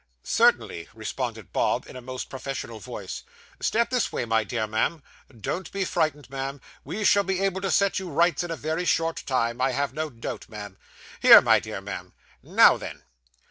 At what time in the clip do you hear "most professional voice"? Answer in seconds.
2.01-3.21